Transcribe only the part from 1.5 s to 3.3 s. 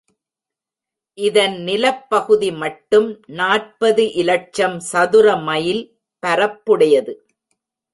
நிலப்பகுதி மட்டும்